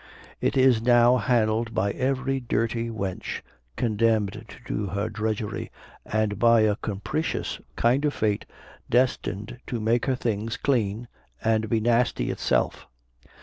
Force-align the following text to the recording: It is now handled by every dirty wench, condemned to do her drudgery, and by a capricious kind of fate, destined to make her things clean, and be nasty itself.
It 0.41 0.57
is 0.57 0.81
now 0.81 1.17
handled 1.17 1.75
by 1.75 1.91
every 1.91 2.39
dirty 2.39 2.89
wench, 2.89 3.41
condemned 3.75 4.43
to 4.47 4.57
do 4.65 4.87
her 4.87 5.09
drudgery, 5.09 5.71
and 6.07 6.39
by 6.39 6.61
a 6.61 6.75
capricious 6.77 7.61
kind 7.75 8.03
of 8.03 8.11
fate, 8.15 8.45
destined 8.89 9.59
to 9.67 9.79
make 9.79 10.07
her 10.07 10.15
things 10.15 10.57
clean, 10.57 11.07
and 11.43 11.69
be 11.69 11.79
nasty 11.79 12.31
itself. 12.31 12.87